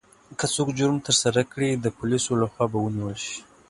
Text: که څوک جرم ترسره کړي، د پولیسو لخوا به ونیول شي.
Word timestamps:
که 0.39 0.45
څوک 0.53 0.67
جرم 0.77 0.97
ترسره 1.07 1.41
کړي، 1.51 1.69
د 1.73 1.85
پولیسو 1.97 2.31
لخوا 2.41 2.65
به 2.71 2.77
ونیول 2.81 3.17
شي. 3.25 3.39